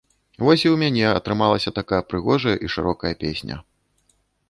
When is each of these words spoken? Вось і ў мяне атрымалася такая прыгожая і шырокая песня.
Вось 0.43 0.63
і 0.63 0.69
ў 0.73 0.79
мяне 0.83 1.03
атрымалася 1.09 1.75
такая 1.79 2.01
прыгожая 2.09 2.57
і 2.67 2.73
шырокая 2.77 3.13
песня. 3.25 3.63